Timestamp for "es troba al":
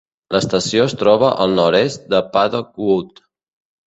0.85-1.53